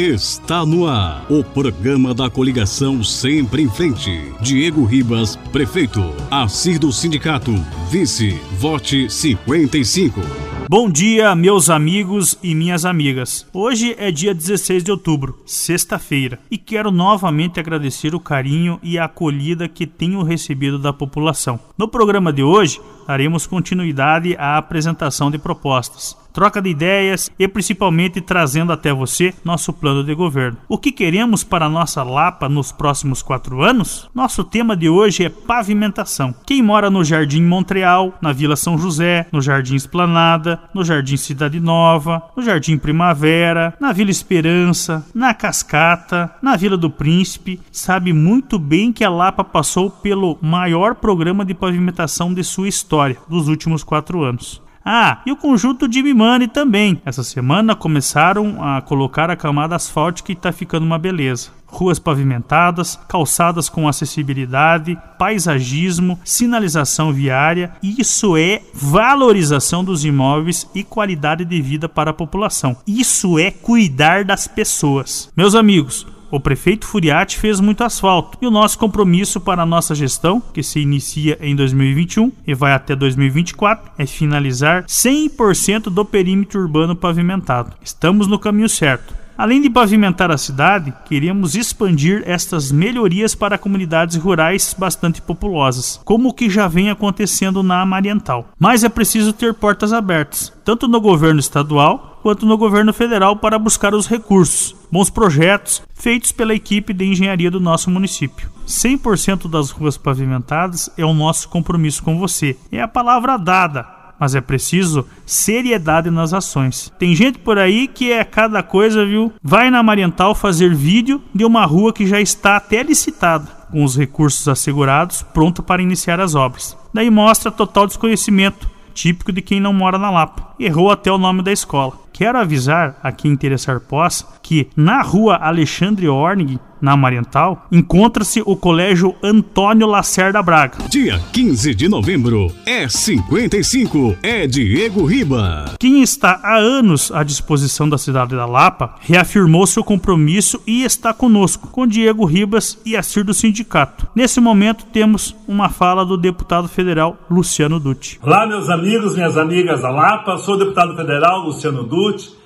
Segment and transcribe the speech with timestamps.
[0.00, 4.32] Está no ar o programa da coligação Sempre em Frente.
[4.40, 6.00] Diego Ribas, prefeito.
[6.30, 7.52] Assir do Sindicato,
[7.90, 8.40] vice.
[8.58, 10.22] Vote 55.
[10.70, 13.46] Bom dia, meus amigos e minhas amigas.
[13.52, 19.04] Hoje é dia 16 de outubro, sexta-feira, e quero novamente agradecer o carinho e a
[19.04, 21.60] acolhida que tenho recebido da população.
[21.76, 22.80] No programa de hoje,
[23.10, 29.72] daremos continuidade à apresentação de propostas troca de ideias e principalmente trazendo até você nosso
[29.72, 30.58] plano de governo.
[30.68, 34.08] O que queremos para nossa Lapa nos próximos quatro anos?
[34.14, 36.34] Nosso tema de hoje é pavimentação.
[36.46, 41.60] Quem mora no Jardim Montreal, na Vila São José, no Jardim Esplanada, no Jardim Cidade
[41.60, 48.58] Nova, no Jardim Primavera, na Vila Esperança, na Cascata, na Vila do Príncipe, sabe muito
[48.58, 53.82] bem que a Lapa passou pelo maior programa de pavimentação de sua história dos últimos
[53.82, 54.62] quatro anos.
[54.84, 57.00] Ah, e o conjunto Jimmy Money também.
[57.04, 61.50] Essa semana começaram a colocar a camada asfáltica e tá ficando uma beleza.
[61.66, 67.72] Ruas pavimentadas, calçadas com acessibilidade, paisagismo, sinalização viária.
[67.82, 72.76] Isso é valorização dos imóveis e qualidade de vida para a população.
[72.86, 75.30] Isso é cuidar das pessoas.
[75.36, 79.94] Meus amigos, o prefeito Furiati fez muito asfalto e o nosso compromisso para a nossa
[79.94, 86.60] gestão, que se inicia em 2021 e vai até 2024, é finalizar 100% do perímetro
[86.60, 87.72] urbano pavimentado.
[87.82, 89.20] Estamos no caminho certo.
[89.40, 96.28] Além de pavimentar a cidade, queremos expandir estas melhorias para comunidades rurais bastante populosas, como
[96.28, 98.50] o que já vem acontecendo na Amariental.
[98.58, 103.58] Mas é preciso ter portas abertas, tanto no governo estadual quanto no governo federal para
[103.58, 108.50] buscar os recursos, bons projetos feitos pela equipe de engenharia do nosso município.
[108.66, 112.56] 100% das ruas pavimentadas é o nosso compromisso com você.
[112.70, 116.92] É a palavra dada mas é preciso seriedade nas ações.
[116.98, 119.32] Tem gente por aí que é cada coisa, viu?
[119.42, 123.96] Vai na Mariental fazer vídeo de uma rua que já está até licitada, com os
[123.96, 126.76] recursos assegurados, pronto para iniciar as obras.
[126.92, 130.54] Daí mostra total desconhecimento, típico de quem não mora na Lapa.
[130.60, 131.94] Errou até o nome da escola.
[132.12, 138.56] Quero avisar a quem interessar possa que na rua Alexandre Ornig na Mariental, encontra-se o
[138.56, 140.78] Colégio Antônio Lacerda Braga.
[140.88, 145.74] Dia 15 de novembro é 55, é Diego Riba.
[145.78, 151.12] Quem está há anos à disposição da cidade da Lapa reafirmou seu compromisso e está
[151.12, 154.08] conosco, com Diego Ribas e Assir do Sindicato.
[154.14, 158.18] Nesse momento temos uma fala do deputado federal Luciano Dutti.
[158.22, 161.99] Olá, meus amigos, minhas amigas da Lapa, sou o deputado federal Luciano Dutti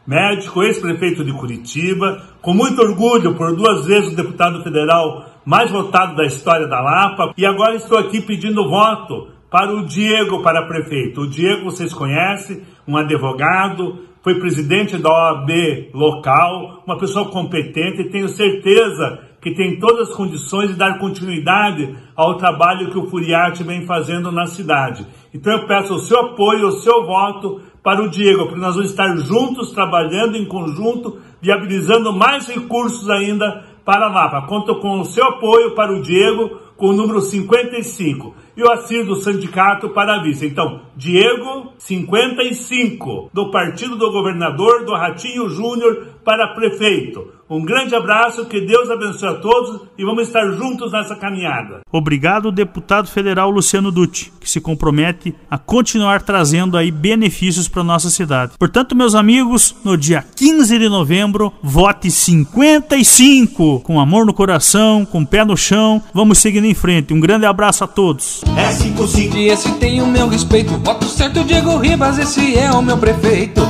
[0.07, 6.17] médico, ex-prefeito de Curitiba, com muito orgulho por duas vezes o deputado federal mais votado
[6.17, 11.23] da história da Lapa, e agora estou aqui pedindo voto para o Diego para prefeito.
[11.23, 15.51] O Diego vocês conhecem, um advogado, foi presidente da OAB
[15.93, 21.95] local, uma pessoa competente e tenho certeza que tem todas as condições de dar continuidade
[22.17, 25.07] ao trabalho que o Furiati vem fazendo na cidade.
[25.35, 28.91] Então eu peço o seu apoio, o seu voto para o Diego, porque nós vamos
[28.91, 34.47] estar juntos, trabalhando em conjunto, viabilizando mais recursos ainda para a Lapa.
[34.47, 39.05] Conto com o seu apoio para o Diego, com o número 55 e o Assir
[39.05, 40.47] do Sindicato para a vice.
[40.47, 47.35] Então, Diego 55, do Partido do Governador do Ratinho Júnior para prefeito.
[47.49, 51.81] Um grande abraço, que Deus abençoe a todos e vamos estar juntos nessa caminhada.
[51.93, 58.09] Obrigado, deputado federal Luciano Dutti, que se compromete a continuar trazendo aí benefícios para nossa
[58.09, 58.53] cidade.
[58.59, 65.25] Portanto, meus amigos, no dia 15 de novembro, vote 55, com amor no coração, com
[65.25, 66.03] pé no chão.
[66.15, 67.13] Vamos seguindo em frente.
[67.13, 68.43] Um grande abraço a todos.
[68.57, 70.79] É 55 e esse tem o meu respeito.
[70.79, 73.61] Voto certo, Diego Ribas, esse é o meu prefeito.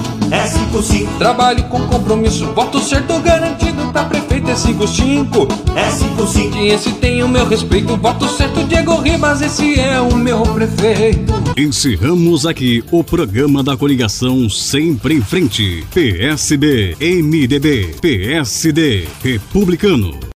[0.45, 1.17] É 55.
[1.17, 4.51] Trabalho com compromisso, voto certo garantido pra prefeito.
[4.51, 5.49] É 55.
[5.75, 7.97] É 55 e esse tem o meu respeito.
[7.97, 11.33] Voto certo, Diego Ribas, esse é o meu prefeito.
[11.57, 15.83] Encerramos aqui o programa da coligação Sempre em Frente.
[15.95, 20.25] PSB, MDB, PSD, Republicano.